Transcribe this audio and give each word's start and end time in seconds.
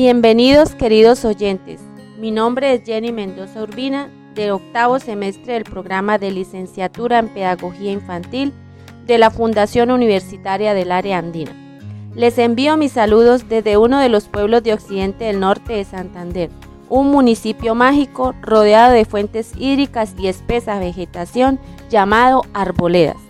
Bienvenidos 0.00 0.76
queridos 0.76 1.24
oyentes. 1.24 1.80
Mi 2.20 2.30
nombre 2.30 2.72
es 2.72 2.84
Jenny 2.84 3.10
Mendoza 3.10 3.64
Urbina, 3.64 4.08
de 4.36 4.52
octavo 4.52 5.00
semestre 5.00 5.54
del 5.54 5.64
programa 5.64 6.18
de 6.18 6.30
licenciatura 6.30 7.18
en 7.18 7.28
Pedagogía 7.28 7.90
Infantil 7.90 8.52
de 9.08 9.18
la 9.18 9.32
Fundación 9.32 9.90
Universitaria 9.90 10.72
del 10.72 10.92
Área 10.92 11.18
Andina. 11.18 11.50
Les 12.14 12.38
envío 12.38 12.76
mis 12.76 12.92
saludos 12.92 13.48
desde 13.48 13.76
uno 13.76 13.98
de 13.98 14.08
los 14.08 14.28
pueblos 14.28 14.62
de 14.62 14.74
Occidente 14.74 15.24
del 15.24 15.40
Norte 15.40 15.72
de 15.72 15.84
Santander, 15.84 16.50
un 16.88 17.10
municipio 17.10 17.74
mágico 17.74 18.36
rodeado 18.40 18.92
de 18.92 19.04
fuentes 19.04 19.50
hídricas 19.58 20.14
y 20.16 20.28
espesa 20.28 20.78
vegetación 20.78 21.58
llamado 21.90 22.42
Arboledas. 22.54 23.27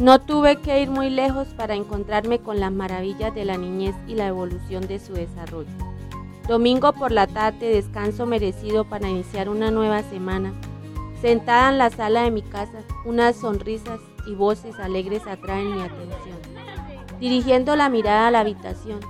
No 0.00 0.20
tuve 0.20 0.60
que 0.60 0.80
ir 0.80 0.90
muy 0.90 1.10
lejos 1.10 1.48
para 1.56 1.74
encontrarme 1.74 2.38
con 2.38 2.60
las 2.60 2.70
maravillas 2.70 3.34
de 3.34 3.44
la 3.44 3.56
niñez 3.56 3.96
y 4.06 4.14
la 4.14 4.28
evolución 4.28 4.86
de 4.86 5.00
su 5.00 5.12
desarrollo. 5.12 5.72
Domingo 6.46 6.92
por 6.92 7.10
la 7.10 7.26
tarde, 7.26 7.70
descanso 7.70 8.24
merecido 8.24 8.84
para 8.84 9.08
iniciar 9.08 9.48
una 9.48 9.72
nueva 9.72 10.04
semana. 10.04 10.52
Sentada 11.20 11.70
en 11.70 11.78
la 11.78 11.90
sala 11.90 12.22
de 12.22 12.30
mi 12.30 12.42
casa, 12.42 12.78
unas 13.04 13.34
sonrisas 13.34 13.98
y 14.28 14.36
voces 14.36 14.78
alegres 14.78 15.26
atraen 15.26 15.74
mi 15.74 15.82
atención. 15.82 16.38
Dirigiendo 17.18 17.74
la 17.74 17.88
mirada 17.88 18.28
a 18.28 18.30
la 18.30 18.40
habitación, 18.40 19.00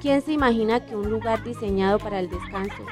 ¿quién 0.00 0.22
se 0.22 0.34
imagina 0.34 0.86
que 0.86 0.94
un 0.94 1.10
lugar 1.10 1.42
diseñado 1.42 1.98
para 1.98 2.20
el 2.20 2.30
descanso 2.30 2.84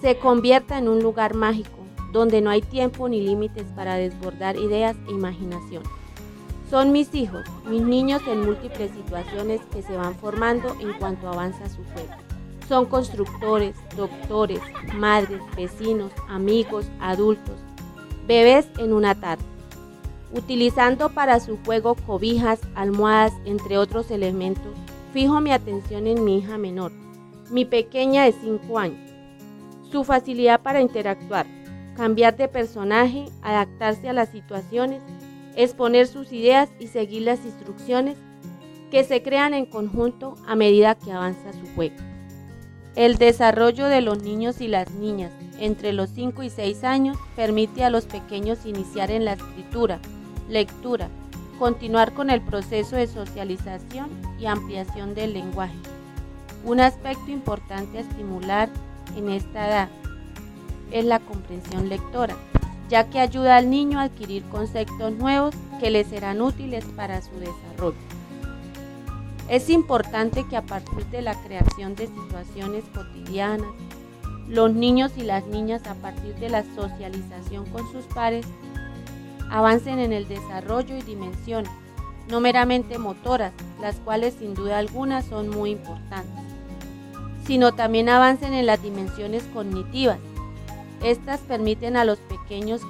se 0.00 0.18
convierta 0.18 0.78
en 0.78 0.88
un 0.88 1.02
lugar 1.02 1.34
mágico, 1.34 1.76
donde 2.10 2.40
no 2.40 2.48
hay 2.48 2.62
tiempo 2.62 3.06
ni 3.06 3.20
límites 3.20 3.66
para 3.76 3.96
desbordar 3.96 4.56
ideas 4.56 4.96
e 5.08 5.12
imaginación? 5.12 5.82
Son 6.70 6.90
mis 6.90 7.14
hijos, 7.14 7.44
mis 7.68 7.82
niños 7.82 8.22
en 8.26 8.44
múltiples 8.44 8.90
situaciones 8.90 9.60
que 9.72 9.82
se 9.82 9.96
van 9.96 10.16
formando 10.16 10.74
en 10.80 10.94
cuanto 10.94 11.28
avanza 11.28 11.68
su 11.68 11.84
juego. 11.92 12.12
Son 12.68 12.86
constructores, 12.86 13.76
doctores, 13.96 14.58
madres, 14.96 15.40
vecinos, 15.56 16.10
amigos, 16.28 16.86
adultos, 17.00 17.54
bebés 18.26 18.66
en 18.78 18.92
una 18.92 19.14
tarde. 19.14 19.44
Utilizando 20.32 21.10
para 21.10 21.38
su 21.38 21.56
juego 21.64 21.94
cobijas, 21.94 22.58
almohadas, 22.74 23.32
entre 23.44 23.78
otros 23.78 24.10
elementos, 24.10 24.74
fijo 25.12 25.40
mi 25.40 25.52
atención 25.52 26.08
en 26.08 26.24
mi 26.24 26.38
hija 26.38 26.58
menor, 26.58 26.90
mi 27.48 27.64
pequeña 27.64 28.24
de 28.24 28.32
5 28.32 28.78
años. 28.80 29.10
Su 29.92 30.02
facilidad 30.02 30.60
para 30.62 30.80
interactuar, 30.80 31.46
cambiar 31.96 32.36
de 32.36 32.48
personaje, 32.48 33.26
adaptarse 33.40 34.08
a 34.08 34.12
las 34.12 34.30
situaciones 34.30 35.00
exponer 35.56 36.06
sus 36.06 36.32
ideas 36.32 36.68
y 36.78 36.86
seguir 36.86 37.22
las 37.22 37.44
instrucciones 37.44 38.16
que 38.90 39.04
se 39.04 39.22
crean 39.22 39.54
en 39.54 39.66
conjunto 39.66 40.34
a 40.46 40.54
medida 40.54 40.94
que 40.94 41.12
avanza 41.12 41.52
su 41.52 41.66
juego. 41.74 41.96
El 42.94 43.16
desarrollo 43.16 43.88
de 43.88 44.00
los 44.00 44.22
niños 44.22 44.60
y 44.60 44.68
las 44.68 44.90
niñas 44.92 45.32
entre 45.58 45.92
los 45.92 46.10
5 46.10 46.42
y 46.42 46.50
6 46.50 46.84
años 46.84 47.18
permite 47.34 47.84
a 47.84 47.90
los 47.90 48.06
pequeños 48.06 48.64
iniciar 48.64 49.10
en 49.10 49.24
la 49.24 49.34
escritura, 49.34 49.98
lectura, 50.48 51.08
continuar 51.58 52.12
con 52.14 52.30
el 52.30 52.40
proceso 52.42 52.96
de 52.96 53.06
socialización 53.06 54.08
y 54.38 54.46
ampliación 54.46 55.14
del 55.14 55.32
lenguaje. 55.32 55.76
Un 56.64 56.80
aspecto 56.80 57.30
importante 57.30 57.98
a 57.98 58.00
estimular 58.02 58.68
en 59.16 59.30
esta 59.30 59.68
edad 59.68 59.88
es 60.90 61.04
la 61.04 61.18
comprensión 61.20 61.88
lectora, 61.88 62.36
ya 62.88 63.08
que 63.10 63.20
ayuda 63.20 63.56
al 63.56 63.70
niño 63.70 63.98
a 63.98 64.04
adquirir 64.04 64.44
conceptos 64.44 65.12
nuevos 65.12 65.54
que 65.80 65.90
le 65.90 66.04
serán 66.04 66.40
útiles 66.40 66.84
para 66.96 67.20
su 67.22 67.38
desarrollo. 67.38 67.96
Es 69.48 69.70
importante 69.70 70.44
que 70.48 70.56
a 70.56 70.62
partir 70.62 71.06
de 71.06 71.22
la 71.22 71.34
creación 71.42 71.94
de 71.94 72.08
situaciones 72.08 72.84
cotidianas, 72.94 73.68
los 74.48 74.72
niños 74.72 75.12
y 75.16 75.22
las 75.22 75.46
niñas 75.46 75.82
a 75.86 75.94
partir 75.94 76.34
de 76.36 76.48
la 76.48 76.64
socialización 76.74 77.66
con 77.66 77.90
sus 77.92 78.04
pares 78.06 78.46
avancen 79.50 79.98
en 79.98 80.12
el 80.12 80.26
desarrollo 80.26 80.96
y 80.96 81.02
dimensiones, 81.02 81.70
no 82.28 82.40
meramente 82.40 82.98
motoras, 82.98 83.52
las 83.80 83.96
cuales 83.96 84.34
sin 84.34 84.54
duda 84.54 84.78
alguna 84.78 85.22
son 85.22 85.48
muy 85.48 85.70
importantes, 85.70 86.44
sino 87.44 87.72
también 87.72 88.08
avancen 88.08 88.52
en 88.52 88.66
las 88.66 88.82
dimensiones 88.82 89.44
cognitivas, 89.54 90.18
estas 91.02 91.40
permiten 91.40 91.96
a 91.96 92.04
los 92.04 92.18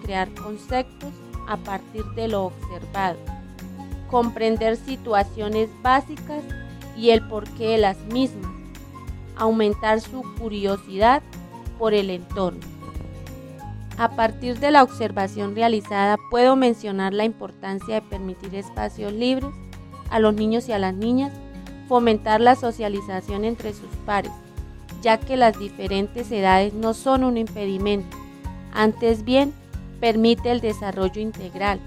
crear 0.02 0.32
conceptos 0.34 1.10
a 1.48 1.56
partir 1.56 2.04
de 2.14 2.28
lo 2.28 2.44
observado, 2.44 3.18
comprender 4.10 4.76
situaciones 4.76 5.68
básicas 5.82 6.42
y 6.96 7.10
el 7.10 7.26
porqué 7.26 7.68
de 7.68 7.78
las 7.78 7.98
mismas, 8.12 8.50
aumentar 9.36 10.00
su 10.00 10.22
curiosidad 10.38 11.22
por 11.78 11.94
el 11.94 12.10
entorno. 12.10 12.60
A 13.98 14.10
partir 14.10 14.58
de 14.58 14.70
la 14.70 14.82
observación 14.82 15.54
realizada 15.54 16.16
puedo 16.30 16.54
mencionar 16.54 17.14
la 17.14 17.24
importancia 17.24 17.94
de 17.94 18.02
permitir 18.02 18.54
espacios 18.54 19.12
libres 19.12 19.50
a 20.10 20.18
los 20.18 20.34
niños 20.34 20.68
y 20.68 20.72
a 20.72 20.78
las 20.78 20.94
niñas, 20.94 21.32
fomentar 21.88 22.40
la 22.40 22.56
socialización 22.56 23.44
entre 23.44 23.72
sus 23.72 23.88
pares, 24.04 24.32
ya 25.02 25.18
que 25.18 25.36
las 25.36 25.58
diferentes 25.58 26.30
edades 26.30 26.74
no 26.74 26.92
son 26.94 27.24
un 27.24 27.36
impedimento, 27.38 28.15
antes 28.76 29.24
bien 29.24 29.52
permite 30.00 30.52
el 30.52 30.60
desarrollo 30.60 31.20
integral 31.20 31.80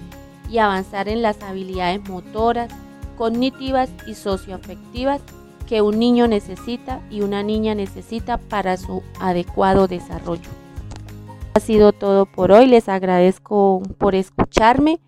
y 0.49 0.57
avanzar 0.57 1.07
en 1.07 1.21
las 1.21 1.41
habilidades 1.43 2.07
motoras, 2.09 2.69
cognitivas 3.17 3.89
y 4.07 4.15
socioafectivas 4.15 5.21
que 5.67 5.81
un 5.83 5.99
niño 5.99 6.27
necesita 6.27 6.99
y 7.11 7.21
una 7.21 7.43
niña 7.43 7.75
necesita 7.75 8.37
para 8.37 8.75
su 8.75 9.03
adecuado 9.19 9.87
desarrollo. 9.87 10.49
Ha 11.53 11.59
sido 11.59 11.93
todo 11.93 12.25
por 12.25 12.51
hoy, 12.51 12.65
les 12.65 12.89
agradezco 12.89 13.83
por 13.99 14.15
escucharme. 14.15 14.99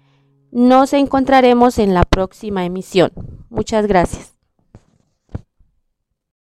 Nos 0.52 0.94
encontraremos 0.94 1.80
en 1.80 1.94
la 1.94 2.04
próxima 2.04 2.66
emisión. 2.66 3.12
Muchas 3.50 3.88
gracias. 3.88 4.31